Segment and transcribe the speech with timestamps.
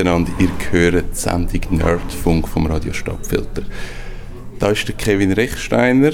[0.00, 3.64] Miteinander, ihr hört die Sendung Nerdfunk vom Radio Stadtfilter.
[4.58, 6.12] Da ist der Kevin Rechsteiner,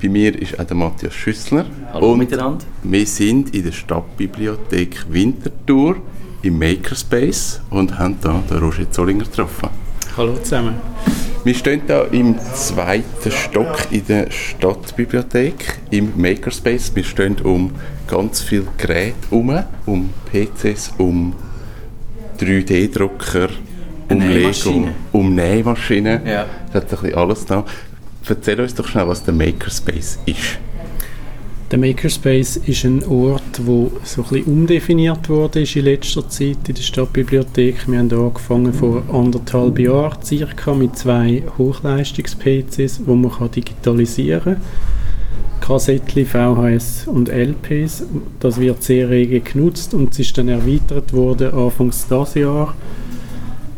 [0.00, 1.66] bei mir ist auch der Matthias Schüssler.
[1.92, 2.64] Hallo und miteinander.
[2.84, 5.96] Wir sind in der Stadtbibliothek Winterthur
[6.42, 9.70] im Makerspace und haben hier den Roger Zollinger getroffen.
[10.16, 10.76] Hallo zusammen.
[11.42, 16.94] Wir stehen hier im zweiten Stock in der Stadtbibliothek im Makerspace.
[16.94, 17.72] Wir stehen um
[18.06, 21.34] ganz viele Geräte herum, um PCs, um
[22.38, 23.48] 3D-Drucker,
[24.08, 26.26] um Lego, um Nähmaschinen.
[26.26, 26.46] Ja.
[26.72, 27.64] Das hat ein bisschen alles da.
[28.28, 30.58] Erzähl uns doch schnell, was der Makerspace ist.
[31.70, 36.74] Der Makerspace ist ein Ort, wo so ein bisschen umdefiniert wurde in letzter Zeit in
[36.74, 37.88] der Stadtbibliothek.
[37.88, 44.62] Wir haben angefangen vor anderthalb Jahren circa mit zwei Hochleistungs-PCs, die man digitalisieren kann.
[45.66, 48.04] Kassettchen, VHS und LPs.
[48.38, 52.72] Das wird sehr rege genutzt und es ist dann erweitert worden Anfangs dieses Jahr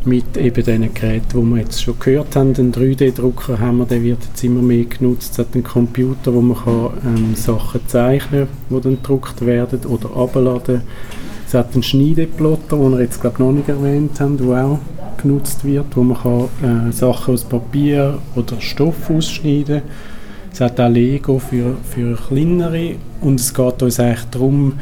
[0.05, 2.53] mit eben diesen Geräten, die wir jetzt schon gehört haben.
[2.53, 5.33] Den 3D-Drucker haben wir, der wird jetzt immer mehr genutzt.
[5.33, 9.87] Es hat einen Computer, wo man kann, ähm, Sachen zeichnen kann, die dann gedruckt werden
[9.87, 10.83] oder abladen.
[11.47, 14.79] Es hat einen Schneideplotter, den wir jetzt glaube noch nicht erwähnt haben, der auch
[15.23, 20.18] genutzt wird, wo man kann, äh, Sachen aus Papier oder Stoff ausschneiden kann.
[20.53, 24.75] Es hat auch Lego für, für kleinere und es geht uns eigentlich darum,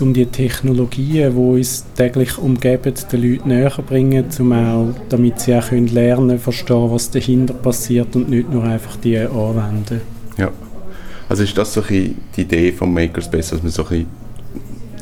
[0.00, 5.54] um die Technologien, die uns täglich umgeben, den Leuten näher bringen, um auch, damit sie
[5.54, 10.00] auch können lernen verstehen, was dahinter passiert und nicht nur einfach die anwenden.
[10.36, 10.50] Ja,
[11.28, 14.06] also ist das so die Idee vom Makerspace, dass man so ein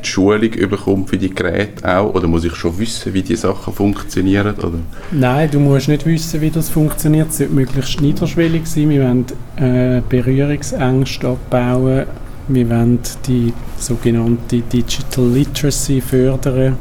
[0.07, 2.15] die Schulung bekommt für die Geräte auch?
[2.15, 4.55] Oder muss ich schon wissen, wie die Sachen funktionieren?
[4.57, 4.79] Oder?
[5.11, 7.31] Nein, du musst nicht wissen, wie das funktioniert.
[7.31, 8.91] Es sollte möglichst niederschwellig sein.
[8.91, 9.27] Wir wollen
[9.57, 12.07] äh, Berührungsängste abbauen
[12.49, 16.77] wir wollen die sogenannte Digital Literacy fördern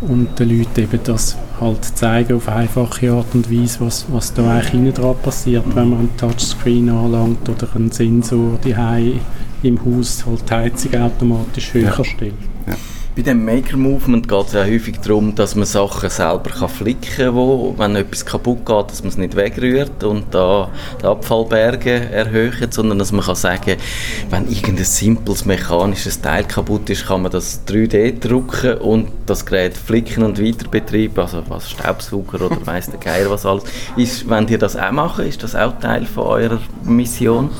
[0.00, 4.50] und den Leuten eben das halt zeigen auf einfache Art und Weise, was, was da
[4.50, 8.74] eigentlich dran passiert, wenn man einen Touchscreen anlangt oder einen Sensor die
[9.62, 12.04] im Haus halt die Heizung automatisch höher ja.
[12.04, 12.34] stellt.
[12.66, 12.74] Ja.
[13.14, 17.34] Bei dem Maker-Movement geht es ja häufig darum, dass man Sachen selber kann flicken kann,
[17.34, 22.72] wo, wenn etwas kaputt geht, dass man es nicht wegrührt und da die Abfallberge erhöht,
[22.72, 23.76] sondern dass man kann sagen,
[24.30, 29.76] wenn irgendein simples mechanisches Teil kaputt ist, kann man das 3D drucken und das Gerät
[29.76, 33.64] flicken und weiter betreiben, also was Staubsauger oder weiss der Geier was alles.
[33.94, 37.50] Ist, wenn ihr das auch machen, ist das auch Teil von eurer Mission?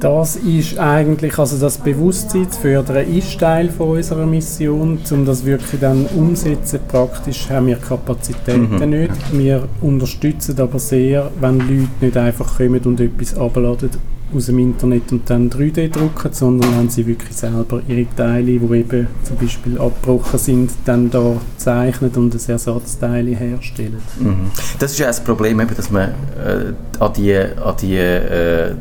[0.00, 4.98] Das ist eigentlich, also das Bewusstsein zu fördern, ist Teil von unserer Mission.
[5.10, 8.90] Um das wirklich dann umsetzen, praktisch haben wir Kapazitäten mhm.
[8.90, 9.12] nicht.
[9.32, 13.90] Wir unterstützen aber sehr, wenn Leute nicht einfach kommen und etwas abladen
[14.34, 18.76] aus dem Internet und dann 3D drucken, sondern wenn sie wirklich selber ihre Teile, die
[18.76, 24.02] eben zum Beispiel abgebrochen sind, dann da zeichnen und ein Ersatzteil herstellen.
[24.18, 24.50] Mhm.
[24.78, 28.74] Das ist ja das Problem, eben, dass man äh, an die, an die äh,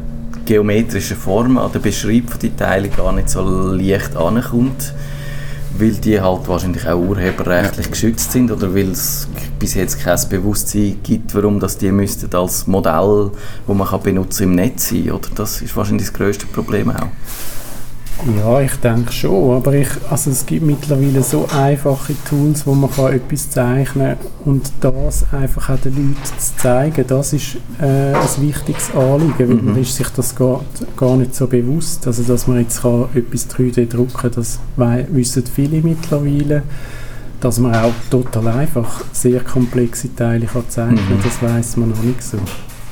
[0.46, 3.42] geometrischen Formen an der Beschreibung der Teile gar nicht so
[3.72, 4.94] leicht ankommt,
[5.78, 9.28] weil die halt wahrscheinlich auch urheberrechtlich geschützt sind oder weil es
[9.60, 13.32] bis jetzt kein Bewusstsein gibt, warum das die müssten als Modell,
[13.66, 15.28] wo man kann benutzen im Netz sein, oder?
[15.36, 17.08] Das ist wahrscheinlich das größte Problem auch.
[18.38, 22.90] Ja, ich denke schon, aber ich, also es gibt mittlerweile so einfache Tools, wo man
[22.90, 28.14] kann etwas zeichnen kann und das einfach auch den Leuten zu zeigen, das ist äh,
[28.14, 29.66] ein wichtiges Anliegen, weil mhm.
[29.66, 30.64] man ist sich das gar,
[30.98, 35.44] gar nicht so bewusst, also dass man jetzt kann etwas 3D drucken kann, das wissen
[35.46, 36.64] viele mittlerweile,
[37.42, 41.24] dass man auch total einfach sehr komplexe Teile kann zeichnen kann, mhm.
[41.24, 42.38] das weiß man noch nicht so.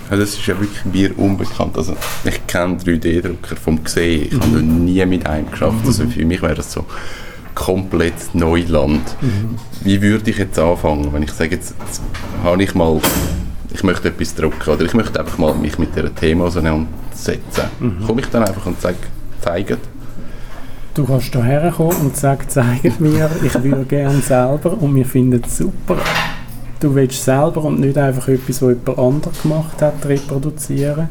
[0.09, 1.78] Also das ist ja wirklich mir unbekannt.
[1.78, 4.41] Also ich kenne 3D-Drucker vom Gesehen, ich mhm.
[4.41, 5.86] habe noch nie mit einem geschafft.
[5.86, 6.12] Also mhm.
[6.12, 6.86] für mich wäre das so
[7.56, 9.03] komplett Neuland.
[9.22, 9.56] Mhm.
[9.82, 12.02] Wie würde ich jetzt anfangen, wenn ich sage, jetzt, jetzt
[12.44, 13.00] habe ich mal,
[13.73, 17.64] ich möchte etwas drucken oder ich möchte einfach mal mich mit diesem Thema auseinandersetzen.
[17.79, 18.06] Mhm.
[18.06, 18.97] Komme ich dann einfach und sage,
[19.41, 19.78] zeige
[20.94, 25.41] Du kannst hierher kommen und sagen, zeig mir, ich würde gerne selber und wir finden
[25.44, 25.97] es super
[26.84, 31.08] du willst selber und nicht einfach etwas, was jemand anderes gemacht hat, reproduzieren.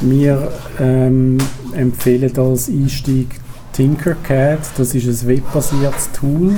[0.00, 1.38] Wir ähm,
[1.74, 3.40] empfehlen als Einstieg
[3.72, 4.58] Tinkercad.
[4.76, 6.56] Das ist ein webbasiertes Tool,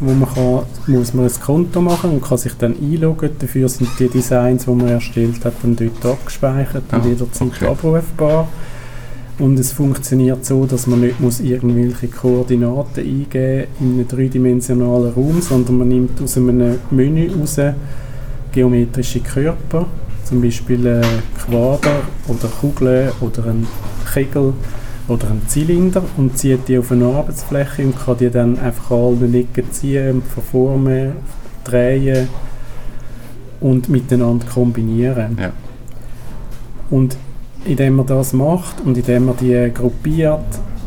[0.00, 3.30] wo man kann, muss man ein Konto machen und kann sich dann einloggen.
[3.38, 7.66] Dafür sind die Designs, die man erstellt hat, dann dort abgespeichert und ah, jederzeit okay.
[7.66, 8.48] abrufbar.
[9.38, 15.40] Und es funktioniert so, dass man nicht muss irgendwelche Koordinaten eingeben in einem dreidimensionalen Raum,
[15.40, 17.56] sondern man nimmt aus einem Menü raus
[18.52, 19.86] geometrische Körper,
[20.24, 21.04] zum Beispiel ein
[21.36, 23.66] Quader oder Kugeln oder ein
[24.12, 24.52] Kegel
[25.08, 29.18] oder einen Zylinder und zieht die auf eine Arbeitsfläche und kann die dann einfach an
[29.20, 31.12] allen Ecken ziehen, verformen,
[31.64, 32.28] drehen
[33.60, 35.36] und miteinander kombinieren.
[35.40, 35.52] Ja.
[36.90, 37.16] Und
[37.64, 40.40] indem man das macht und indem man die gruppiert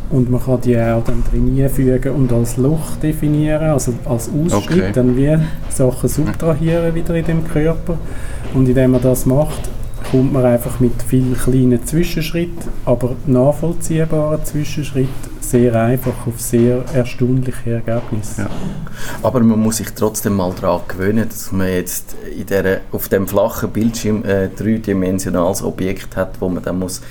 [0.10, 4.80] und man kann die auch dann drin einfügen und als Loch definieren, also als Ausschnitt,
[4.80, 4.92] Okay.
[4.94, 5.38] dann wie
[5.70, 7.98] Sachen subtrahieren wieder in dem Körper.
[8.54, 9.70] Und indem man das macht,
[10.12, 17.72] kommt man einfach mit vielen kleinen Zwischenschritten, aber nachvollziehbaren Zwischenschritten sehr einfach auf sehr erstaunliche
[17.72, 18.44] Ergebnisse.
[18.44, 18.50] Ja.
[19.24, 23.28] Aber man muss sich trotzdem mal daran gewöhnen, dass man jetzt in der, auf dem
[23.28, 27.02] flachen Bildschirm ein dreidimensionales Objekt hat, wo man dann muss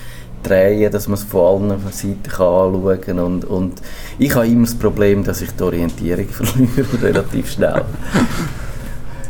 [0.43, 3.19] drehen, dass man es von allen Seiten anschauen kann.
[3.19, 3.81] Und, und
[4.19, 7.83] ich habe immer das Problem, dass ich die Orientierung verliere, relativ schnell.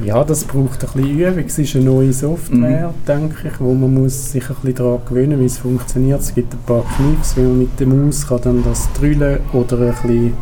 [0.04, 1.44] Ja, das braucht ein bisschen Übung.
[1.48, 5.40] Es ist eine neue Software, denke ich, wo man muss sich ein bisschen daran gewöhnen,
[5.40, 6.22] wie es funktioniert.
[6.22, 9.78] Es gibt ein paar Kniffs, wie man mit der Maus kann dann das drüllen oder
[9.80, 10.34] ein bisschen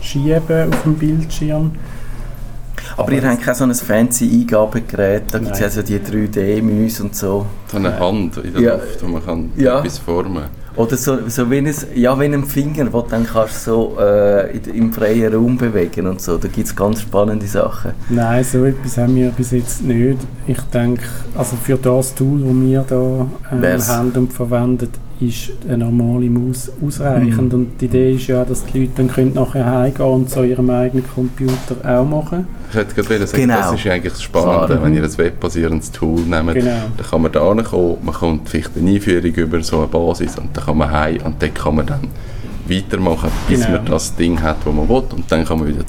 [0.00, 1.70] schieben auf dem Bildschirm.
[2.96, 7.00] Aber ihr habt kein so ein fancy Eingabegerät, da gibt es ja so die 3D-Menüs
[7.00, 7.46] und so.
[7.70, 8.74] So eine Hand in der Ja.
[8.74, 9.78] Luft, wo man kann Ja.
[9.80, 10.44] etwas formen
[10.76, 14.92] Oder so, so wie, ein, ja, wie ein Finger, du dann kannst so äh, im
[14.92, 16.36] freien Raum bewegen und so.
[16.36, 17.92] Da gibt es ganz spannende Sachen.
[18.08, 20.18] Nein, so etwas haben wir bis jetzt nicht.
[20.46, 21.04] Ich denke,
[21.36, 24.90] also für das Tool, das wir da ähm, haben und verwendet,
[25.20, 27.52] ist eine normale Maus ausreichend.
[27.52, 27.60] Mhm.
[27.60, 30.68] Und die Idee ist ja, dass die Leute dann können nachher heimgehen und so ihrem
[30.70, 32.46] eigenen Computer auch machen.
[32.70, 33.56] Ich hätte gerade sagen, Genau.
[33.56, 34.82] das ist eigentlich das Spannende, Klar.
[34.82, 36.70] wenn ihr ein webbasierendes Tool nehmt, Genau.
[36.96, 40.48] dann kann man da hinkommen, man kommt vielleicht eine Einführung über so eine Basis und
[40.56, 42.00] dann kann man heim und dann kann man dann
[42.68, 43.76] weitermachen, bis Genau.
[43.78, 45.84] man das Ding hat, das man will und dann kann man wieder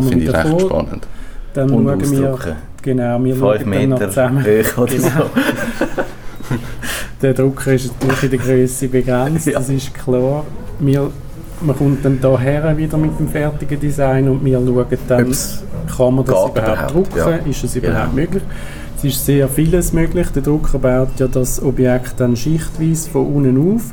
[0.00, 1.06] man Finde ich recht vor- spannend.
[1.52, 4.44] Dann Und schauen wir, genau, wir 5 schauen dann noch Meter zusammen.
[4.44, 5.08] hoch oder Genau.
[5.08, 6.02] so.
[7.22, 9.58] Der Drucker ist natürlich in der Größe begrenzt, Ja.
[9.58, 10.44] das ist klar.
[10.78, 11.10] Wir,
[11.60, 15.62] man kommt dann hierher wieder mit dem fertigen Design und wir schauen dann, Ob's
[15.96, 17.28] kann man das überhaupt überhaupt, drucken, ja.
[17.50, 17.88] ist es Genau.
[17.88, 18.42] überhaupt möglich.
[18.96, 20.28] Es ist sehr vieles möglich.
[20.34, 23.92] Der Drucker baut ja das Objekt dann schichtweise von unten auf.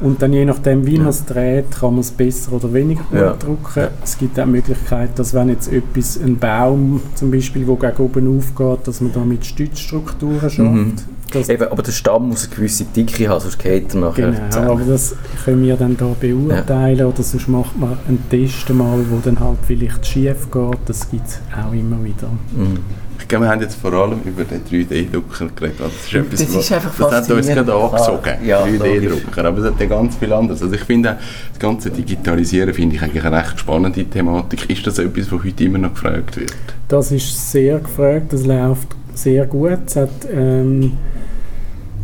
[0.00, 3.20] Und dann je nachdem, wie man es dreht, kann man es besser oder weniger gut
[3.20, 3.32] Ja.
[3.34, 3.88] drucken.
[4.02, 8.02] Es gibt auch die Möglichkeit, dass wenn jetzt etwas, ein Baum zum Beispiel, der gegen
[8.02, 10.58] oben aufgeht, dass man da mit Stützstrukturen schafft.
[10.58, 10.94] Mhm.
[11.32, 14.48] Das, Eben, aber der Stamm muss eine gewisse Dicke haben, sonst geht er nachher Genau,
[14.50, 14.68] zusammen.
[14.70, 15.14] aber das
[15.44, 19.58] können wir dann da beurteilen oder sonst macht man einen Test mal, wo dann halt
[19.66, 20.78] vielleicht schief geht.
[20.86, 22.28] Das gibt es auch immer wieder.
[22.54, 22.78] Mhm.
[23.18, 25.78] Ich glaube, wir haben jetzt vor allem über den 3D-Drucker geredet.
[25.80, 29.44] Das ist, etwas, Das ist einfach das hat uns gerade angezogen, ja, 3D-Drucker.
[29.44, 30.60] Aber es hat ja ganz viel anderes.
[30.62, 31.16] Also ich finde, auch,
[31.50, 34.68] das ganze Digitalisieren finde ich eigentlich eine recht spannende Thematik.
[34.68, 36.52] Ist das etwas, was heute immer noch gefragt wird?
[36.88, 39.78] Das ist sehr gefragt, das läuft sehr gut.
[39.86, 40.92] Es hat ähm,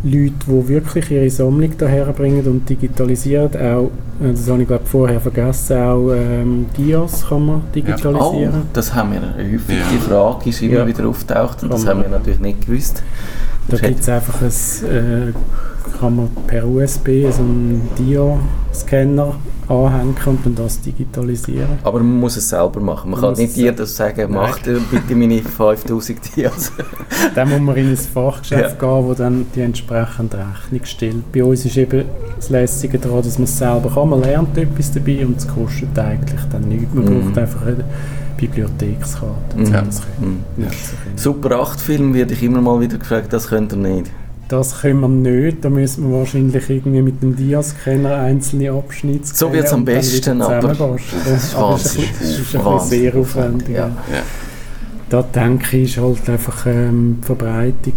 [0.04, 3.50] Leute, die wirklich ihre Sammlung daher bringen und digitalisieren.
[3.56, 3.90] Auch,
[4.22, 8.62] äh, das habe ich glaube vorher vergessen, auch ähm, Dias kann man Oh, digitalisieren.
[8.72, 9.76] das haben wir häufig.
[9.76, 9.84] Ja.
[9.92, 10.86] Die Frage ist immer Ja.
[10.86, 13.02] wieder auftaucht und das haben wir natürlich nicht gewusst.
[13.68, 14.48] Da gibt es einfach ein,
[15.28, 15.32] äh,
[15.98, 19.34] kann man per USB so einen Dia-Scanner
[19.68, 21.68] anhängen und dann das digitalisieren.
[21.84, 23.10] Aber man muss es selber machen.
[23.10, 26.72] Man Man kann nicht das sagen, mach bitte meine 5000 Dias.
[27.34, 28.88] Dann muss man in ein Fachgeschäft Ja.
[28.96, 31.32] gehen, wo dann die entsprechende Rechnung stellt.
[31.32, 32.04] Bei uns ist eben
[32.36, 34.08] das Lässige daran, dass man es selber kann.
[34.08, 36.94] Man lernt etwas dabei und es kostet eigentlich dann nichts.
[36.94, 37.24] Man Mhm.
[37.26, 37.84] braucht einfach eine
[38.38, 39.72] Bibliothekskarte, um Mhm.
[39.72, 40.44] das können.
[40.56, 40.62] Mhm.
[40.62, 40.72] können.
[41.16, 44.10] Super 8 Film werde ich immer mal wieder gefragt, das könnt ihr nicht.
[44.48, 45.62] Das können wir nicht.
[45.62, 49.84] Da müssen wir wahrscheinlich irgendwie mit dem Diascanner einzelne Abschnitte So am scannen und dann
[49.84, 52.10] besten, aber das ist Aber es wahnsinnig.
[52.12, 53.68] ist, es ist ein sehr aufwendig.
[53.68, 53.76] Ja.
[53.76, 53.86] ja.
[54.14, 54.22] Ja.
[55.10, 57.92] Da denke ich, ist halt einfach ähm, die Verbreitung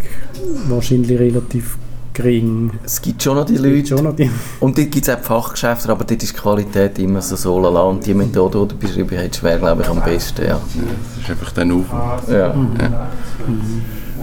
[0.67, 1.77] wahrscheinlich relativ
[2.13, 2.72] gering.
[2.84, 5.89] Es gibt schon noch die Leute, schon noch die und dort gibt es auch Fachgeschäfte,
[5.89, 7.82] aber dort ist die Qualität immer so so lala.
[7.82, 10.46] Und die Methode, die du beschrieben hast, wäre, glaube ich, am besten.
[10.46, 10.60] Ja.
[10.60, 12.30] Das ist einfach dann Aufwand.
[12.30, 12.53] Ja.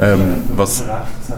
[0.00, 0.85] Ähm, was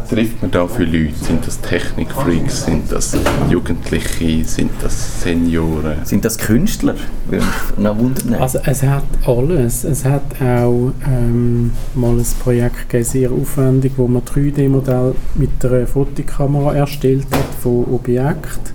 [0.09, 1.15] trifft man da für Leute?
[1.15, 2.67] Sind das Technikfreaks?
[2.67, 3.17] Sind das
[3.49, 4.45] Jugendliche?
[4.45, 6.05] Sind das Senioren?
[6.05, 6.95] Sind das Künstler?
[7.29, 8.35] Würde mich noch wundern.
[8.35, 9.85] Also es hat alles.
[9.85, 15.87] Es hat auch ähm, mal ein Projekt gegeben, sehr aufwendig, wo man 3D-Modell mit einer
[15.87, 18.75] Fotokamera erstellt hat von Objekten,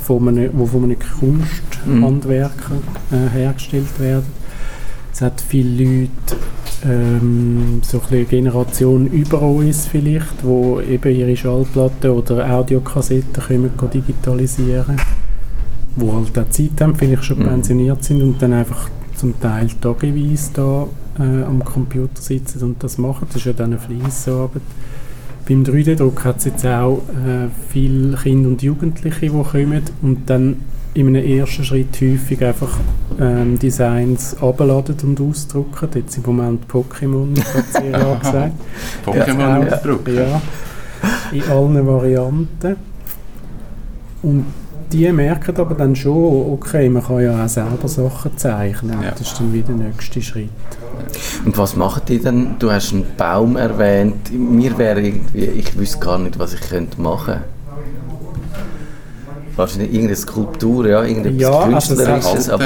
[0.00, 2.76] von einem, wo von einem Kunsthandwerker
[3.12, 4.44] äh, hergestellt werden.
[5.12, 6.36] Es hat viele Leute,
[6.84, 13.70] ähm, so ein bisschen Generation über uns vielleicht, wo eben ihre Schallplatten oder Audiokassetten können
[13.92, 14.96] digitalisieren
[15.96, 17.44] wo halt auch Zeit haben, vielleicht schon Mhm.
[17.44, 20.86] pensioniert sind und dann einfach zum Teil tageweise da
[21.18, 23.26] äh, am Computer sitzen und das machen.
[23.28, 24.62] Das ist ja dann eine Fleissarbeit.
[25.48, 30.56] beim 3D-Druck hat es jetzt auch äh, viele Kinder und Jugendliche, die kommen und dann
[30.94, 32.78] in einem ersten Schritt häufig einfach
[33.20, 35.88] ähm, Designs abladen und ausdrucken.
[35.94, 38.52] Jetzt im Moment Pokémon, hat sehr gesagt.
[39.04, 40.14] Pokémon ausdrucken?
[40.14, 40.40] Ja,
[41.32, 42.76] in allen Varianten.
[44.22, 44.46] Und
[44.92, 49.02] die merken aber dann schon, okay, man kann ja auch selber Sachen zeichnen.
[49.02, 49.10] Ja.
[49.10, 50.48] Das ist dann wieder der nächste Schritt.
[51.44, 52.54] Und was macht ihr denn?
[52.60, 54.32] Du hast einen Baum erwähnt.
[54.32, 57.53] Mir wäre irgendwie, ich wüsste gar nicht, was ich könnte machen könnte.
[59.56, 62.50] Wahrscheinlich irgendeine Skulptur, ja, irgendetwas ja, Künstlerisches.
[62.50, 62.64] Also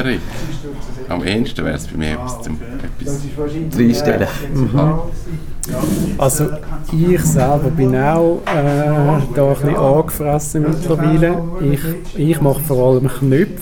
[1.09, 2.59] Am ehesten wäre es bei mir etwas zum
[3.00, 4.28] etwas reinstellen.
[4.54, 4.80] Mhm.
[6.16, 6.47] Also
[6.92, 11.42] ich selber bin auch äh, da ein bisschen angefressen mittlerweile.
[11.71, 13.61] Ich, ich mache vor allem Knöpfe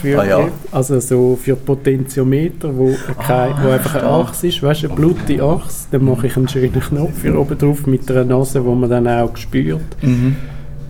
[0.00, 0.48] für, ah, ja.
[0.70, 5.42] also so für Potentiometer, wo, kein, wo einfach eine Achse ist, weißt du, eine blutige
[5.42, 8.88] Achse, dann mache ich einen schönen Knopf für oben drauf mit einer Nase, wo man
[8.88, 9.82] dann auch spürt.
[10.00, 10.36] Mhm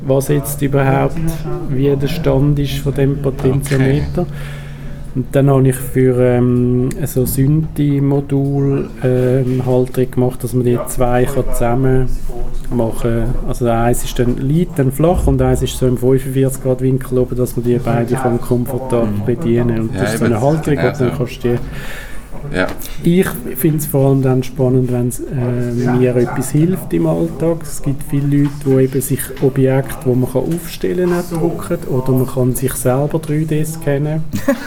[0.03, 1.17] was jetzt überhaupt,
[1.69, 4.23] wie der Stand ist von dem Potentiometer.
[4.23, 4.33] Okay.
[5.15, 11.25] Und dann habe ich für ähm, so Synthi-Modul ähm, Halterung gemacht, dass man die zwei
[11.25, 12.09] kann zusammen
[12.71, 13.35] machen kann.
[13.49, 17.19] Also eins ist dann liegt dann flach und eins ist so im 45 Grad Winkel
[17.19, 19.81] oben, dass man die beide kann komfortabel bedienen kann.
[19.81, 21.59] Und das ist so eine Halterung, und dann kannst du die
[22.55, 22.67] ja.
[23.03, 27.59] Ich finde es vor allem dann spannend, wenn es äh, mir etwas hilft im Alltag.
[27.63, 32.13] Es gibt viele Leute, die eben sich Objekte, die man kann aufstellen kann, drucken oder
[32.13, 34.23] man kann sich selber 3D scannen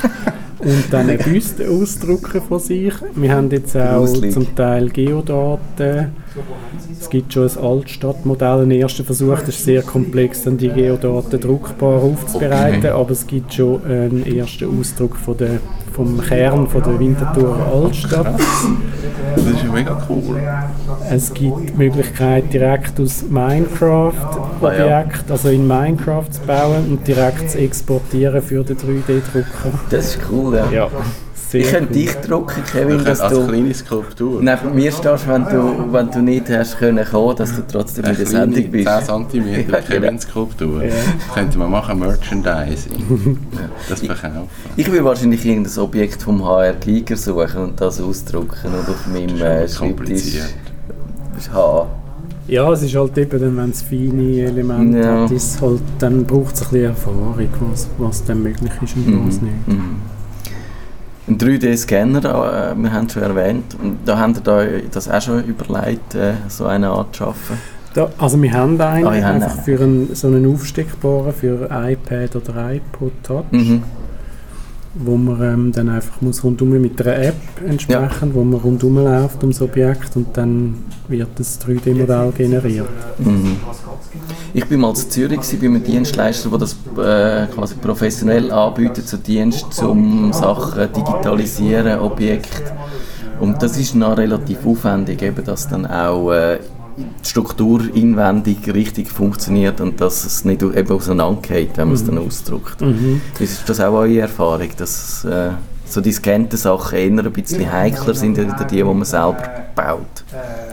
[0.60, 2.94] und dann eine Büste ausdrucken von sich.
[3.16, 6.08] Wir haben jetzt auch zum Teil Geodaten.
[7.00, 11.40] Es gibt schon ein Altstadtmodell, ein erster Versuch, das ist sehr komplex, dann die Geodaten
[11.40, 12.90] druckbar aufzubereiten, okay.
[12.90, 15.60] aber es gibt schon einen ersten Ausdruck von der
[15.94, 18.40] vom Kern von der Winterthur Altstadt.
[19.36, 20.40] Das ist ja mega cool.
[21.10, 27.52] Es gibt die Möglichkeit, direkt aus Minecraft-Objekt, ah, also in Minecraft zu bauen und direkt
[27.52, 29.80] zu exportieren für den 3D-Drucker.
[29.90, 30.70] Das ist cool, ja.
[30.72, 30.90] ja.
[31.52, 34.42] Sehr ich könnte dich drucken, Kevin, dass als du kleine Skulptur.
[34.42, 38.16] neben mir stehst, wenn du, wenn du nicht hast können kommen, dass du trotzdem in
[38.16, 38.88] der Sendung bist.
[38.88, 39.78] 10 cm genau.
[39.80, 40.82] Kevin-Skulptur.
[40.82, 40.94] Ja.
[41.34, 43.38] Könnte man machen, Merchandising.
[43.90, 44.48] das verkaufen.
[44.78, 49.08] Ich, ich will wahrscheinlich irgendein Objekt vom HR Giger suchen und das ausdrucken und auf
[49.08, 50.40] meinem äh, Schreibtisch
[51.52, 51.90] haben.
[52.48, 55.24] Ja, es ist halt eben, wenn es feine Elemente ja.
[55.24, 59.08] hat, ist halt, dann braucht es ein bisschen Erfahrung, was, was dann möglich ist und
[59.08, 59.28] mhm.
[59.28, 59.68] was nicht.
[59.68, 59.96] Mhm.
[61.32, 65.22] Ein 3D-Scanner, äh, wir haben es schon erwähnt, und da haben ihr da das auch
[65.22, 67.58] schon überlegt, äh, so eine Art zu schaffen?
[67.94, 69.64] Da, also wir haben einen, ah, einfach einen.
[69.64, 73.46] für einen, so einen aufsteckbaren für iPad oder iPod Touch.
[73.52, 73.84] Mhm
[74.94, 78.34] wo man ähm, dann einfach muss rundum mit einer App entsprechen, ja.
[78.34, 82.90] wo man rundum läuft ums Objekt und dann wird das 3D-Modell generiert.
[83.18, 83.58] Mhm.
[84.54, 89.18] Ich bin mal in Zürich bei einem Dienstleister, der das äh, quasi professionell anbietet, so
[89.18, 92.74] Dienst zum Sachen digitalisieren, Objekte.
[93.40, 96.60] Und das ist noch relativ aufwendig, eben, dass dann auch äh,
[96.98, 102.16] die Struktur inwendig richtig funktioniert und dass es nicht eben auseinandergeht, wenn man es dann
[102.16, 102.28] mhm.
[102.28, 102.82] ausdruckt.
[102.82, 103.22] Mhm.
[103.40, 105.52] Ist das auch eure Erfahrung, dass äh,
[105.86, 109.44] so die scannten Sachen eher ein bisschen heikler sind als die, die man selber
[109.76, 110.24] baut?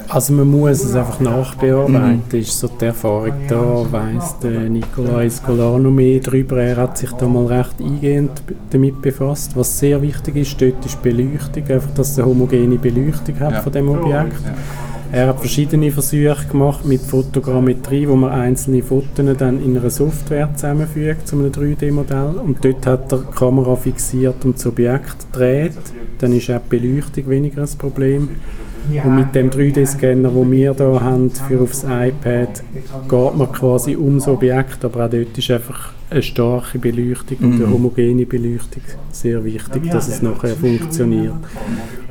[0.09, 2.39] Also man muss es einfach nachbearbeiten, mhm.
[2.39, 7.27] ist so die Erfahrung da, weiss der Nicolai Scolano mehr darüber, er hat sich da
[7.27, 9.55] mal recht eingehend damit befasst.
[9.55, 13.61] Was sehr wichtig ist, dort ist Beleuchtung, einfach, dass es eine homogene Beleuchtung hat ja.
[13.61, 14.45] von dem Objekt.
[14.45, 14.55] Ja.
[15.11, 20.51] Er hat verschiedene Versuche gemacht mit Fotogrammetrie, wo man einzelne Fotos dann in einer Software
[20.55, 22.39] zusammenfügt zu einem 3D-Modell.
[22.45, 25.73] Und dort hat er die Kamera fixiert und das Objekt dreht.
[26.19, 28.29] Dann ist auch die Beleuchtung weniger ein Problem.
[29.05, 32.63] Und mit dem 3D-Scanner, den wir hier haben für aufs iPad,
[33.09, 37.67] geht man quasi ums Objekt, aber auch dort ist einfach eine starke Beleuchtung und eine
[37.67, 37.73] mhm.
[37.75, 41.35] homogene Beleuchtung sehr wichtig, dass es nachher funktioniert.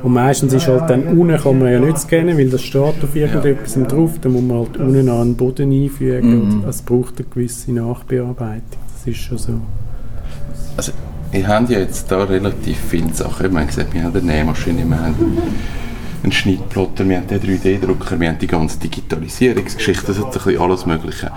[0.02, 3.16] Und meistens ist halt dann unten kann man ja nicht scannen, weil das steht auf
[3.16, 3.82] irgendetwas ja.
[3.82, 6.62] drauf, dann muss man halt unten an den Boden einfügen mhm.
[6.62, 8.78] und es braucht eine gewisse Nachbearbeitung.
[8.94, 9.52] Das ist schon so.
[10.76, 10.92] Also,
[11.32, 13.46] wir haben ja jetzt da relativ viele Sachen.
[13.46, 15.14] Ich meine, gesagt, wir haben eine Nähmaschine, wir haben
[16.22, 20.60] einen Schnittplotter, wir haben den 3D-Drucker, wir haben die ganze Digitalisierungsgeschichte, das hat ein bisschen
[20.60, 21.30] alles Mögliche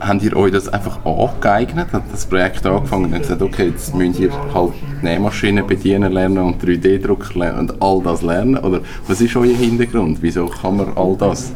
[0.00, 1.92] habt ihr euch das einfach angeeignet?
[1.92, 6.62] Hat das Projekt angefangen und gesagt, okay, jetzt müsst ihr halt Nähmaschinen bedienen lernen und
[6.62, 8.58] 3D-Drucker lernen und all das lernen?
[8.58, 10.18] Oder was ist euer Hintergrund?
[10.20, 11.52] Wieso kann man all das?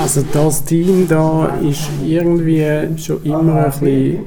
[0.00, 2.64] Also das Team da ist irgendwie
[2.96, 4.18] schon immer ein bisschen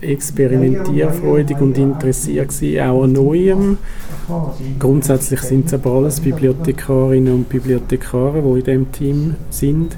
[0.00, 2.50] experimentierfreudig und interessiert
[2.82, 3.78] auch an Neuem.
[4.78, 9.96] Grundsätzlich sind es aber alles Bibliothekarinnen und Bibliothekare, die in diesem Team sind.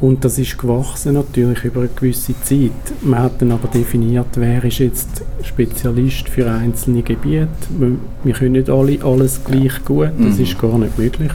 [0.00, 2.70] Und das ist gewachsen natürlich über eine gewisse Zeit.
[3.02, 7.48] Man hat dann aber definiert, wer ist jetzt Spezialist für einzelne Gebiete.
[7.78, 10.42] Wir, wir können nicht alle alles gleich gut, das Mhm.
[10.42, 11.30] ist gar nicht möglich.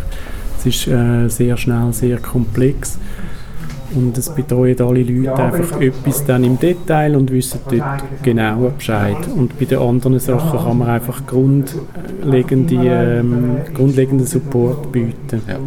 [0.59, 2.97] Es ist äh, sehr schnell, sehr komplex.
[3.95, 9.17] Und es betreuen alle Leute einfach etwas dann im Detail und wissen dort genauer Bescheid.
[9.35, 15.41] Und bei den anderen Sachen kann man einfach grundlegende, ähm, grundlegenden Support bieten.
[15.47, 15.59] Ja.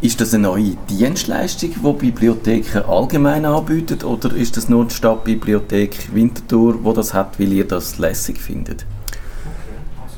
[0.00, 6.12] Ist das eine neue Dienstleistung, die Bibliotheken allgemein anbieten, oder ist das nur die Stadtbibliothek
[6.12, 8.84] Winterthur, wo das hat, weil ihr das lässig findet?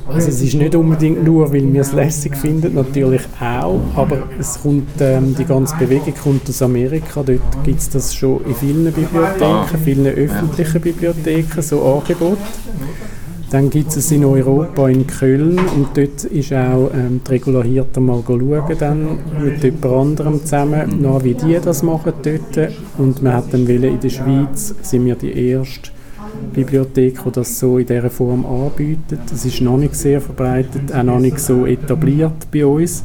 [0.07, 4.61] Also es ist nicht unbedingt nur, weil wir es lässig finden, natürlich auch, aber es
[4.61, 7.23] kommt, ähm, die ganze Bewegung kommt aus Amerika.
[7.23, 12.37] Dort gibt es das schon in vielen Bibliotheken, vielen öffentlichen Bibliotheken, so Angebote.
[13.49, 18.21] Dann gibt es in Europa, in Köln, und dort ist auch ähm, die Regularierter mal
[18.27, 22.71] schauen, dann mit jemand anderem zusammen, nach wie die das machen dort.
[22.97, 25.94] Und man hat dann wollen, in der Schweiz sind wir die erste
[26.53, 29.19] Bibliothek, die das so in dieser Form anbietet.
[29.29, 33.03] Das ist noch nicht sehr verbreitet, auch noch nicht so etabliert bei uns.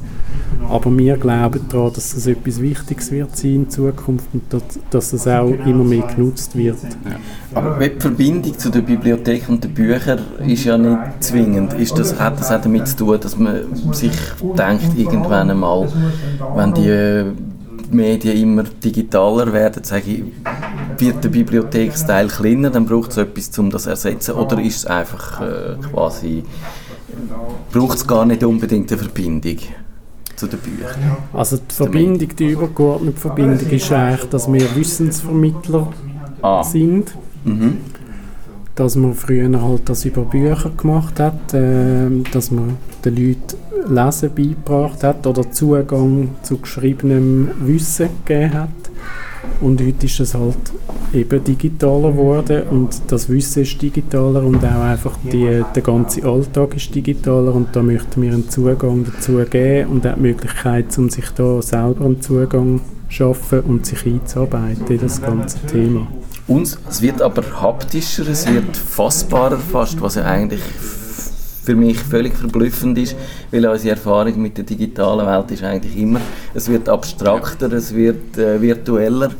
[0.68, 4.42] Aber wir glauben daran, dass das etwas Wichtiges wird sein in Zukunft und
[4.90, 6.76] dass, das auch immer mehr genutzt wird.
[7.54, 11.72] Aber die Verbindung zu der Bibliothek und den Büchern ist ja nicht zwingend.
[11.74, 13.62] Ist das, hat das auch damit zu tun, dass man
[13.92, 14.12] sich
[14.56, 15.88] denkt, irgendwann einmal,
[16.54, 17.24] wenn die äh,
[17.90, 20.22] Medien immer digitaler werden, sage ich,
[21.00, 24.34] wird der Bibliotheksteil kleiner, dann braucht es etwas, um das zu ersetzen?
[24.34, 26.44] Oder ist es einfach äh, quasi,
[27.72, 29.56] braucht es gar nicht unbedingt eine Verbindung
[30.36, 31.16] zu den Büchern?
[31.32, 35.88] Also die Verbindung, die übergeordnete Verbindung ist eigentlich, dass wir Wissensvermittler
[36.42, 36.62] Ah.
[36.62, 37.12] sind.
[37.44, 37.78] Mhm.
[38.74, 44.30] Dass man früher halt das über Bücher gemacht hat, ähm, dass man den Leuten Lesen
[44.34, 48.68] beigebracht hat oder Zugang zu geschriebenem Wissen gegeben hat.
[49.60, 50.56] Und heute ist es halt
[51.12, 56.76] eben digitaler geworden und das Wissen ist digitaler und auch einfach die, der ganze Alltag
[56.76, 61.10] ist digitaler und da möchten wir einen Zugang dazu geben und auch die Möglichkeit, um
[61.10, 66.06] sich da selber einen Zugang zu schaffen und sich einzuarbeiten in das ganze Thema.
[66.46, 70.62] Und es wird aber haptischer, es wird fassbarer fast, was ja eigentlich
[71.62, 73.16] für mich völlig verblüffend ist,
[73.50, 76.20] weil unsere Erfahrung mit der digitalen Welt ist eigentlich immer,
[76.54, 79.30] es wird abstrakter, es wird äh, virtueller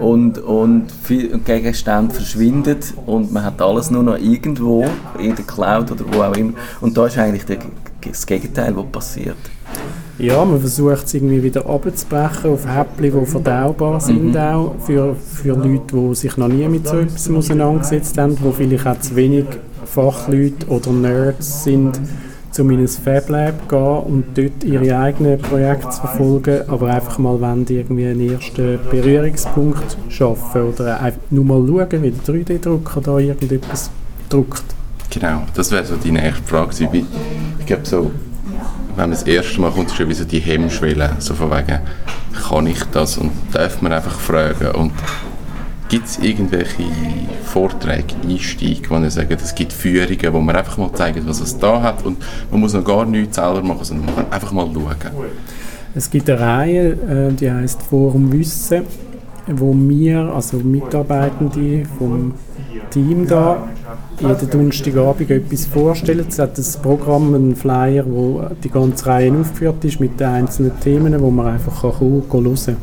[0.00, 4.86] und, und viel Gegenstände verschwinden und man hat alles nur noch irgendwo
[5.18, 7.58] in der Cloud oder wo auch immer und da ist eigentlich der,
[8.06, 9.36] das Gegenteil, was passiert.
[10.18, 15.54] Ja, man versucht es irgendwie wieder abzubrechen auf Häppchen, die verdaubar sind auch für, für
[15.54, 19.44] Leute, die sich noch nie mit so etwas auseinandergesetzt haben, die vielleicht auch zu wenig
[19.86, 22.00] Fachleute oder Nerds sind,
[22.58, 27.18] um in ein Fab Lab gehen und dort ihre eigenen Projekte zu verfolgen, aber einfach
[27.18, 33.00] mal wollen, irgendwie einen ersten Berührungspunkt schaffen oder einfach nur mal schauen, wie der 3D-Drucker
[33.00, 33.90] da irgendetwas
[34.28, 34.64] druckt.
[35.10, 36.72] Genau, das wäre so die nächste Frage
[37.58, 38.10] Ich glaube so,
[38.96, 41.80] wenn man das erste Mal kommt, ist schon wie so die Hemmschwelle, so von wegen,
[42.48, 44.92] kann ich das und darf man einfach fragen und
[45.88, 46.84] gibt es irgendwelche
[47.44, 51.56] Vorträge, Einstiege, wo ihr sagt, es gibt Führungen, wo man einfach mal zeigt, was es
[51.58, 52.18] da hat und
[52.50, 54.96] man muss noch gar nichts selber machen, sondern man kann einfach mal schauen.
[55.94, 58.82] Es gibt eine Reihe, äh, die heißt Forum Wissen,
[59.46, 62.34] wo wir, also Mitarbeitende vom
[62.90, 63.68] Team da,
[64.18, 66.26] jeden Donnerstagabend etwas vorstellen.
[66.28, 70.78] Es hat ein Programm, einen Flyer, wo die ganze Reihe aufgeführt ist mit den einzelnen
[70.80, 72.76] Themen, wo man einfach kann hören kann.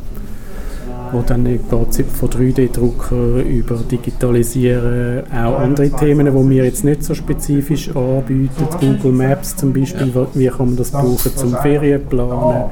[1.13, 7.13] Wo dann geht von 3D-Drucker über Digitalisieren, auch andere Themen, die wir jetzt nicht so
[7.13, 8.67] spezifisch anbieten.
[8.80, 12.71] Google Maps zum Beispiel, wie kann man das brauchen zum Ferienplanen?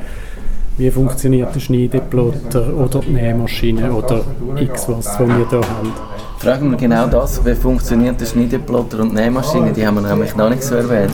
[0.78, 4.24] Wie funktioniert der Schneideplotter oder die Nähmaschine oder
[4.56, 5.94] x was, was wir da haben.
[6.42, 10.36] Fragen wir genau das, wie funktioniert der Schneideplotter und die Nähmaschine, die haben wir nämlich
[10.36, 11.14] noch nicht so erwähnt.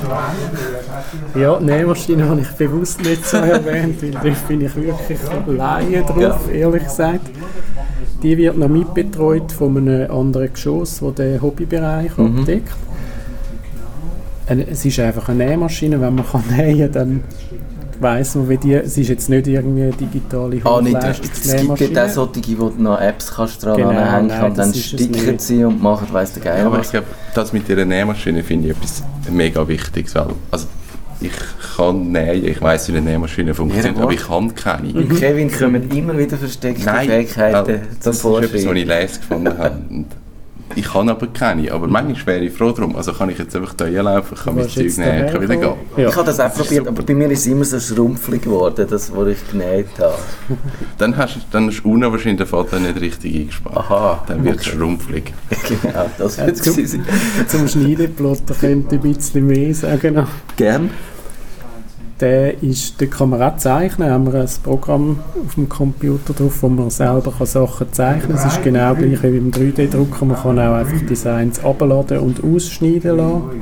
[1.35, 6.03] Ja, die Nähmaschine habe ich bewusst nicht so erwähnt, weil da bin ich wirklich Laie
[6.03, 7.29] drauf, ehrlich gesagt.
[8.23, 12.71] Die wird noch mitbetreut von einem anderen Geschoss, das den Hobbybereich abdeckt.
[14.47, 17.23] Äh, Es ist einfach eine Nähmaschine, wenn man kann nähen kann, dann
[17.99, 21.95] weiss man, wie die, es ist jetzt nicht irgendwie eine digitale Ah, nicht, es gibt
[21.95, 25.39] dort auch solche, wo du noch Apps kannst dran Genau, anhängen nein, und dann sticken
[25.39, 26.91] sie und machen weiss der Geil Aber ich was.
[26.91, 30.67] glaube, das mit dieser Nähmaschine finde ich etwas mega Wichtiges, weil also
[31.19, 31.31] ich
[31.75, 34.93] kann nähen, ich weiß, wie eine Nähmaschine funktioniert, Ja, aber ich kann keine.
[34.93, 38.75] Bei Kevin kommen immer wieder versteckte Nein, Fähigkeiten weil zum das ist etwas, was Vorschein.
[38.77, 39.75] ich lesen gefunden habe.
[40.75, 41.71] Ich habe aber keine.
[41.71, 42.95] Aber manchmal wäre ich froh darum.
[42.95, 45.73] Also kann ich jetzt einfach hier laufen, kann mein Zeug nehmen, kann wieder gehen.
[45.97, 46.09] Ja.
[46.09, 49.15] Ich habe das auch probiert, aber bei mir ist es immer so schrumpflig geworden, das,
[49.15, 50.15] was ich genäht habe.
[50.97, 53.77] Dann hast du dann du unten wahrscheinlich den Vater nicht richtig eingespannt.
[53.77, 54.23] Aha.
[54.27, 55.33] Dann wird es schrumpflig.
[55.81, 57.47] genau, das Ja, wird es zum, gewesen sein.
[57.47, 60.15] zum Schneideplotter könnte ich ein bisschen mehr sagen.
[60.15, 60.27] noch.
[62.19, 64.09] Der ist, den kann man auch zeichnen.
[64.09, 68.47] Haben wir ein Programm auf dem Computer drauf, wo man selber kann Sachen zeichnen kann.
[68.47, 70.25] Es ist genau gleich wie beim 3D-Drucker.
[70.25, 73.61] Man kann auch einfach Designs abladen und ausschneiden lassen.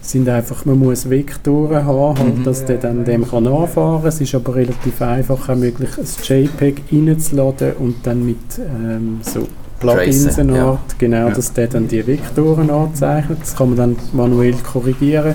[0.00, 4.08] Es sind einfach, man muss Vektoren haben, halt, dass der dann dem kann anfahren kann.
[4.08, 9.48] Es ist aber relativ einfach auch möglich, ein JPEG reinzuladen und dann mit ähm, so
[9.80, 10.66] Plugins eine ja.
[10.66, 11.30] Art, genau, Ja.
[11.30, 13.38] dass der dann die Vektoren anzeichnet.
[13.40, 15.34] Das kann man dann manuell korrigieren.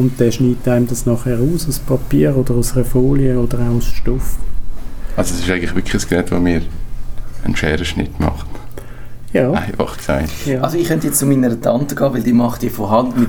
[0.00, 3.76] Und der schneidet einem das nachher aus, aus Papier oder aus einer Folie oder auch
[3.76, 4.36] aus Stoff.
[5.14, 6.62] Also es ist eigentlich wirklich ein Gerät, das mir
[7.44, 8.46] einen Scherenschnitt macht.
[9.34, 10.30] Ja, Einfach gesagt.
[10.46, 10.62] ja.
[10.62, 13.28] Also ich könnte jetzt zu meiner Tante gehen, weil die macht die von Hand mit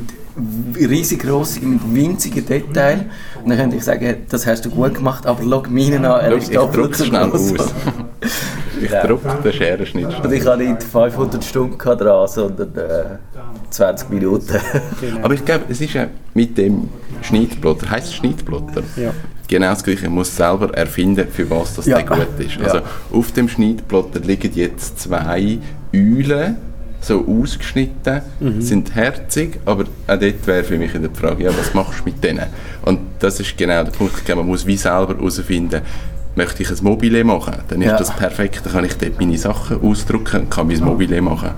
[0.89, 3.01] riesig mit winzigen Details.
[3.43, 6.31] Und dann könnte ich sagen, das hast du gut gemacht, aber schau meinen an, er
[6.37, 7.51] ist ich drucke schnell aus.
[8.81, 9.05] Ich Ja.
[9.05, 10.33] drucke den Scherenschnitt Und schnell.
[10.33, 13.30] ich habe nicht 500 Stunden dran, sondern äh,
[13.71, 14.57] 20 Minuten.
[15.01, 15.19] genau.
[15.23, 16.89] Aber ich glaube, es ist ja mit dem
[17.21, 18.83] Schneidplotter, heisst es Schneidplotter?
[18.97, 19.11] ja.
[19.47, 20.05] Genau das Gleiche.
[20.05, 22.01] Man muss selber erfinden, für was das Ja.
[22.01, 22.55] der gut ist.
[22.55, 22.63] Ja.
[22.63, 22.79] Also
[23.11, 25.57] auf dem Schneidplotter liegen jetzt zwei
[25.93, 26.55] Eulen,
[27.01, 28.21] so ausgeschnitten,
[28.59, 32.03] sind herzig, aber auch dort wäre für mich in der Frage, ja, was machst du
[32.05, 32.45] mit denen?
[32.83, 35.81] Und das ist genau der Punkt, ich glaube, man muss wie selber herausfinden,
[36.35, 37.97] möchte ich ein Mobile machen, dann ist Ja.
[37.97, 41.49] das perfekt, dann kann ich dort meine Sachen ausdrucken und kann mein Mobile machen.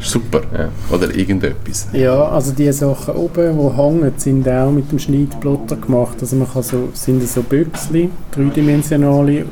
[0.00, 0.42] Super.
[0.56, 0.68] Ja.
[0.94, 1.88] Oder irgendetwas.
[1.92, 6.16] Ja, also die Sachen oben, die hängen, sind auch mit dem Schneidplotter gemacht.
[6.20, 9.44] Also man kann so, sind so Büchsli, dreidimensionale,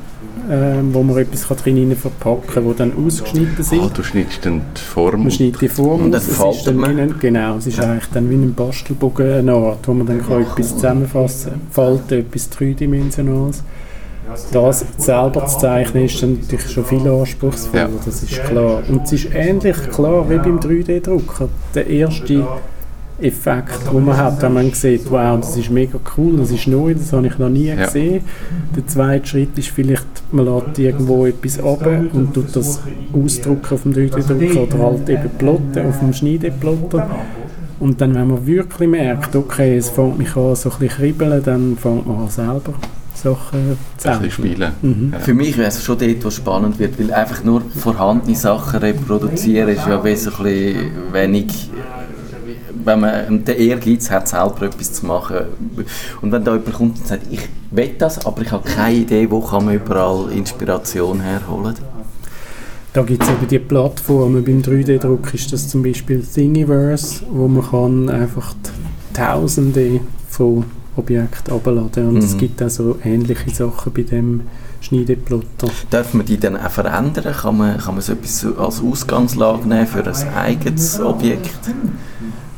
[0.50, 3.82] ähm, wo man etwas drin rein verpacken kann, die dann ausgeschnitten sind.
[3.82, 6.66] Ah, du schneidest dann die Form Man schneidet die Form Und dann aus, es ist
[6.66, 6.98] dann man.
[6.98, 10.42] ein, Genau, es ist eigentlich dann wie ein Bastelbogen eine Art, wo man dann kann
[10.42, 13.62] etwas zusammenfassen kann, falten, etwas dreidimensionales.
[14.52, 17.88] Das selber zu zeichnen ist dann natürlich schon viel anspruchsvoller, Ja.
[18.04, 18.82] das ist klar.
[18.88, 21.48] Und es ist ähnlich klar wie beim 3D-Drucker.
[21.74, 22.46] Der erste
[23.20, 26.94] Effekt, den man hat, wenn man sieht, wow, das ist mega cool, das ist neu,
[26.94, 27.74] das habe ich noch nie Ja.
[27.86, 28.22] gesehen.
[28.76, 32.80] Der zweite Schritt ist vielleicht, man lädt irgendwo etwas ab und tut das
[33.12, 37.10] ausdrucken auf dem 3D-Drucker oder halt eben plotten auf dem Schneideplotter.
[37.80, 41.42] Und dann, wenn man wirklich merkt, okay, es fängt mich an so ein bisschen kribbeln,
[41.44, 42.74] dann fängt man an selber
[43.22, 44.72] Sachen ein zu bisschen spielen.
[44.82, 45.10] Mhm.
[45.12, 45.18] Ja.
[45.18, 49.68] Für mich wäre es schon dort, wo spannend wird, weil einfach nur vorhandene Sachen reproduzieren
[49.68, 50.76] ist ja wesentlich
[51.12, 51.70] wenig,
[52.84, 55.36] wenn man den Ehrgeiz hat, selber etwas zu machen.
[56.22, 59.30] Und wenn da jemand kommt und sagt, ich will das, aber ich habe keine Idee,
[59.30, 61.74] wo kann man überall Inspiration herholen.
[62.92, 67.68] Da gibt es eben die Plattformen, beim 3D-Druck ist das zum Beispiel Thingiverse, wo man
[67.68, 68.54] kann einfach
[69.12, 70.64] Tausende von
[70.98, 72.38] Objekten abladen und es Mhm.
[72.38, 74.42] gibt auch so ähnliche Sachen bei dem
[74.80, 75.68] Schneideplotter.
[75.90, 77.32] Darf man die dann auch verändern?
[77.32, 81.58] Kann man, kann man so etwas als Ausgangslage nehmen für ein eigenes Objekt?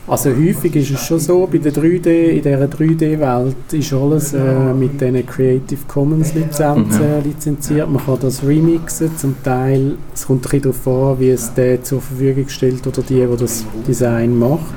[0.07, 4.75] Also häufig ist es schon so, bei der 3D, in dieser 3D-Welt ist alles äh,
[4.75, 7.89] mit diesen Creative Commons Lizenzen lizenziert.
[7.89, 11.83] Man kann das remixen, zum Teil, es kommt ein bisschen darauf an, wie es der
[11.85, 14.75] zur Verfügung stellt oder die, die das Design macht.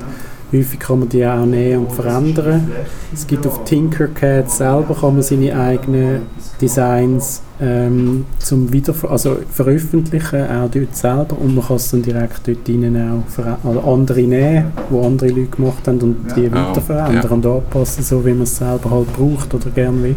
[0.54, 2.70] Häufig kann man die auch nehmen und verändern.
[3.12, 6.22] Es gibt auf Tinkercad selber kann man seine eigenen
[6.62, 12.48] Designs ähm, zum wieder also veröffentlichen, auch dort selber und man kann es dann direkt
[12.48, 17.32] dort rein auch also andere nehmen, die andere Leute gemacht haben und die weiter verändern
[17.32, 20.16] und anpassen, so wie man es selber halt braucht oder gerne will.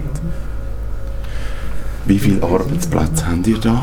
[2.04, 3.82] Wie viele Arbeitsplätze habt ihr da?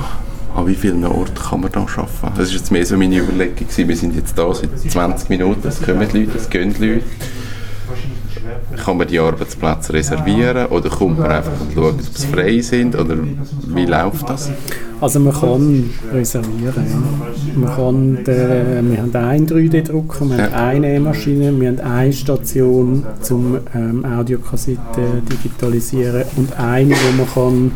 [0.56, 2.38] An wie vielen Orten kann man da arbeiten?
[2.38, 3.56] Das ist jetzt mehr so meine Überlegung.
[3.56, 3.88] Gewesen.
[3.88, 7.02] Wir sind jetzt da seit 20 Minuten, es kommen Leute, es gehen Leute.
[8.84, 12.96] Kann man die Arbeitsplätze reservieren oder kommt man einfach und schaut, ob sie frei sind?
[12.96, 13.16] Oder
[13.68, 14.50] wie läuft das?
[15.00, 17.60] Also man kann reservieren, ja.
[17.60, 20.68] Man kann, den, wir haben einen 3D-Drucker, wir haben Ja.
[20.68, 27.72] eine Nähmaschine, wir haben eine Station zum ähm, Audiokassetten digitalisieren und eine, wo man kann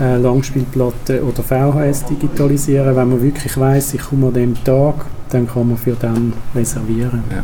[0.00, 2.94] äh, Langspielplatte oder VHS digitalisieren.
[2.96, 4.94] Wenn man wirklich weiß, ich komme an dem Tag,
[5.30, 7.22] dann kann man für den reservieren.
[7.30, 7.42] Ja.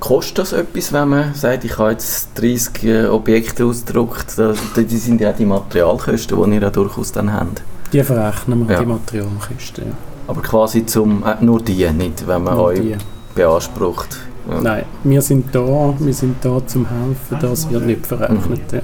[0.00, 4.36] Kostet das etwas, wenn man sagt, ich habe jetzt 30 äh, Objekte ausgedruckt?
[4.36, 7.62] Da, da- die sind ja die Materialkosten, die ihr ja durchaus dann habt.
[7.92, 8.80] Die verrechnen wir, Ja.
[8.80, 9.84] die Materialkosten.
[9.86, 9.92] Ja.
[10.26, 12.96] Aber quasi zum, äh, nur die, nicht, wenn man Nur euch die.
[13.34, 14.18] beansprucht.
[14.50, 14.60] Ja.
[14.60, 18.72] Nein, wir sind da, wir sind da zum helfen, das wird nicht verrechnet.
[18.72, 18.80] Ja.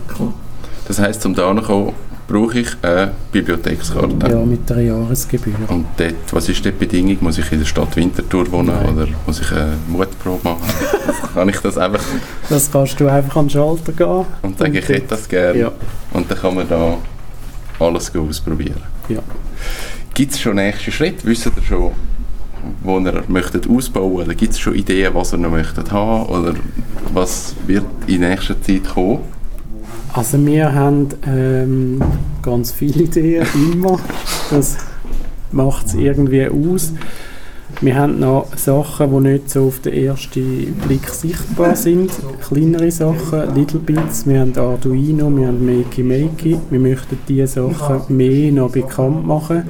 [0.89, 1.93] Das heisst, zum da kommen,
[2.27, 4.31] brauche ich eine Bibliothekskarte.
[4.31, 5.55] Ja, mit einer Jahresgebühr.
[5.69, 7.19] Und dort, was ist die Bedingung?
[7.21, 8.95] Muss ich in der Stadt Winterthur wohnen Nein.
[8.95, 10.63] oder muss ich eine Mutprobe machen?
[11.35, 12.03] kann ich das einfach
[12.49, 14.25] Das kannst du einfach an den Schalter gehen.
[14.43, 15.59] und sagen, ich hätte das gerne?
[15.59, 15.73] Ja.
[16.13, 16.97] Und dann kann man da
[17.79, 18.83] alles ausprobieren.
[19.11, 19.21] Ja.
[20.15, 21.27] Gibt es schon nächste Schritte?
[21.27, 21.93] Wisst ihr schon,
[22.83, 26.27] wo ihr möchtet ausbauen Oder gibt es schon Ideen, was ihr noch möchtet haben?
[26.27, 26.55] Oder
[27.13, 29.21] was wird in nächster Zeit kommen?
[30.13, 32.01] Also wir haben ähm,
[32.43, 33.99] ganz viele Ideen, immer.
[34.51, 34.79] Das
[35.53, 36.93] macht es irgendwie aus.
[37.81, 42.11] Wir haben noch Sachen, die nicht so auf den ersten Blick sichtbar sind.
[42.41, 44.27] Kleinere Sachen, Little Bits.
[44.27, 46.59] Wir haben Arduino, wir haben Makey Makey.
[46.71, 49.65] Wir möchten diese Sachen mehr noch bekannt machen.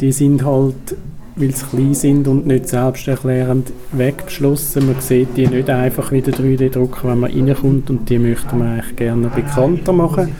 [0.00, 0.96] Die sind halt,
[1.36, 4.86] weil sie klein sind und nicht selbsterklärend wegbeschlossen.
[4.86, 8.66] Man sieht die nicht einfach wie der 3D-Drucker, wenn man reinkommt und die möchten wir
[8.66, 10.34] eigentlich gerne bekannter machen.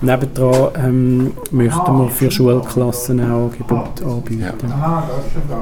[0.00, 4.72] Nebendran ähm, möchten wir für Schulklassen auch Angebote anbieten.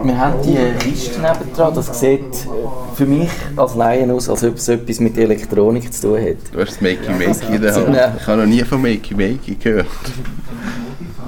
[0.04, 2.46] Wir haben die Kiste nebendran, das sieht
[2.94, 6.36] für mich als Laien aus, als ob es etwas mit Elektronik zu tun hat.
[6.52, 7.96] Du hast das Makey Makey in der So, Hand.
[8.18, 9.86] Ich habe noch nie von Makey Makey gehört.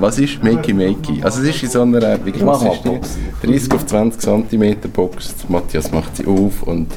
[0.03, 1.23] Was ist Makey Makey?
[1.23, 2.89] Also es ist in so einer, wie groß ist die?
[2.89, 3.17] Box.
[3.45, 5.33] 30 auf 20 cm Box.
[5.49, 6.89] Matthias macht sie auf und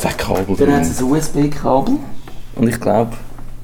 [0.00, 0.84] das Kabel Dann haben drin.
[0.84, 1.94] sie ein USB-Kabel
[2.54, 3.10] und ich glaube,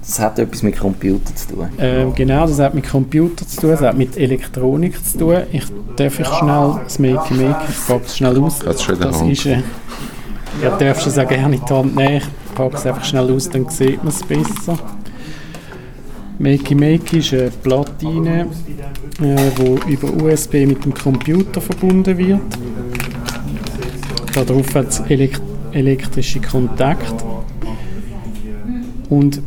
[0.00, 1.68] das hat etwas mit Computer zu tun.
[1.78, 5.36] Ähm, genau, das hat mit Computer zu tun, das hat mit Elektronik zu tun.
[5.52, 8.58] Ich darf ich schnell das Makey Makey, ich packe es schnell aus.
[8.58, 9.30] Kannst du schon in der Das Hand.
[9.32, 9.62] ist, äh,
[10.60, 12.16] ja, darfst du es auch gerne in die Hand nehmen.
[12.16, 14.76] Ich packe es einfach schnell aus, dann sieht man es besser.
[16.38, 18.46] Makey Makey ist eine Platine,
[19.18, 22.40] die über USB mit dem Computer verbunden wird.
[24.34, 25.40] Darauf hat es elek
[25.72, 27.14] elektrische Kontakt.
[29.08, 29.40] Und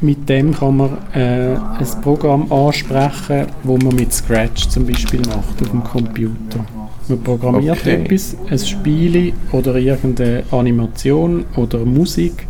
[0.00, 5.60] mit dem kann man äh, ein Programm ansprechen, wo man mit Scratch zum Beispiel macht
[5.62, 6.64] auf dem Computer.
[7.08, 8.04] Man programmiert Okay.
[8.04, 12.46] etwas, ein Spiel oder irgendeine Animation oder Musik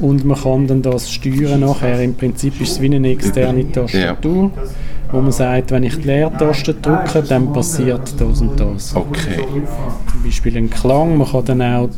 [0.00, 2.00] und man kann dann das steuern nachher.
[2.02, 4.50] Im Prinzip ist es wie eine externe Tastatur,
[5.10, 8.94] wo man sagt, wenn ich die Leertaste drücke, dann passiert das und das.
[8.96, 9.44] Okay.
[10.10, 11.88] Zum Beispiel ein Klang, man kann dann auch,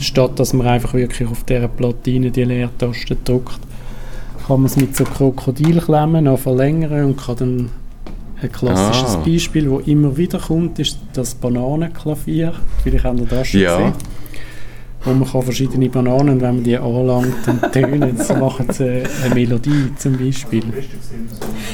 [0.00, 3.60] statt dass man einfach wirklich auf dieser Platine die Leertaste drückt,
[4.46, 7.70] kann man es mit so Krokodilklemmen noch verlängern und kann dann
[8.42, 9.22] ein klassisches Ah.
[9.24, 12.52] Beispiel, das immer wieder kommt, ist das Bananenklavier.
[12.82, 13.76] Vielleicht habt ihr das schon Ja.
[13.76, 13.92] gesehen.
[15.04, 19.34] Wo man kann verschiedene Bananen, wenn man die anlangt, dann tönen sie, machen sie eine,
[19.34, 20.62] Melodie zum Beispiel.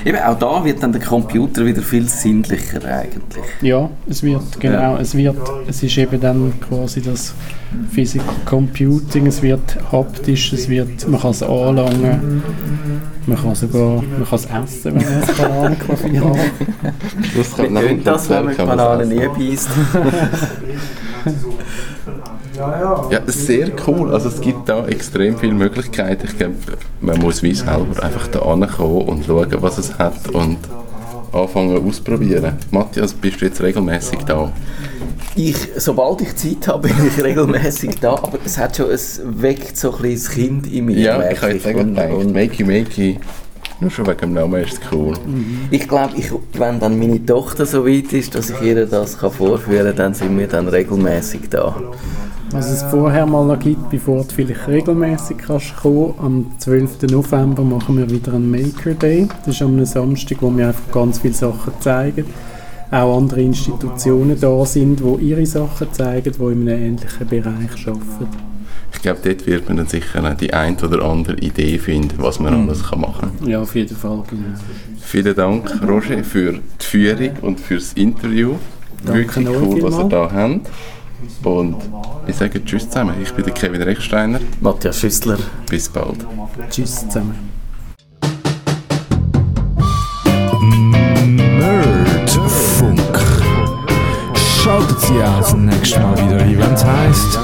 [0.04, 3.44] Eben, auch da wird dann der Computer wieder viel sinnlicher eigentlich.
[3.60, 5.36] Ja, es wird, genau, es wird,
[5.66, 7.34] es ist eben dann quasi das
[7.90, 12.42] Physical Computing, es wird haptisch, es wird, man kann es anlangen,
[13.26, 16.38] man kann sogar, man kann es essen, wenn man ein Bananenklavier hat.
[17.36, 17.50] Das
[18.04, 19.68] das, wenn man die Banane nie beißt?
[22.58, 24.12] Ja, sehr cool.
[24.12, 26.26] Also es gibt da extrem viele Möglichkeiten.
[26.26, 26.54] Ich glaube,
[27.00, 30.56] man muss wie selber einfach da ankommen und schauen, was es hat und
[31.32, 32.54] anfangen ausprobieren.
[32.70, 34.52] Matthias, bist du jetzt regelmäßig da?
[35.36, 39.76] Ich, sobald ich Zeit habe, bin ich regelmäßig da, aber es hat schon, es weckt
[39.76, 40.98] so ein bisschen das Kind in mir.
[40.98, 43.20] Ja, ich habe jetzt Und- gedacht, und Makey Makey,
[43.80, 45.14] nur schon wegen dem Namen ist es cool.
[45.70, 49.30] Ich glaube, ich, wenn dann meine Tochter so weit ist, dass ich ihr das kann
[49.30, 51.76] vorführen kann, dann sind wir dann regelmäßig da.
[52.50, 57.02] Was es vorher mal noch gibt, bevor du vielleicht regelmäßig kannst kommen, am 12.
[57.10, 59.28] November machen wir wieder einen Maker Day.
[59.44, 62.24] Das ist am Samstag, wo wir einfach ganz viele Sachen zeigen.
[62.90, 68.28] Auch andere Institutionen da sind, die ihre Sachen zeigen, die in einem ähnlichen Bereich arbeiten.
[68.94, 72.54] Ich glaube, dort wird man dann sicher die ein oder andere Idee finden, was man
[72.54, 73.48] alles kann machen kann.
[73.48, 74.22] Ja, auf jeden Fall.
[74.30, 74.42] Genau.
[75.00, 78.54] Vielen Dank, Roger, für die Führung und fürs Interview.
[79.04, 80.60] Danke Wirklich cool, was ihr da habt.
[81.42, 81.76] Und
[82.26, 83.14] ich sage Tschüss zusammen.
[83.22, 84.40] Ich bin der Kevin Rechsteiner.
[84.60, 85.38] Matthias Schüssler.
[85.68, 86.26] Bis bald.
[86.70, 87.34] Tschüss zusammen.
[91.58, 93.00] Nerdfunk.
[94.62, 97.38] Schaltet Sie auch das nächste Mal wieder ein, wenn es heisst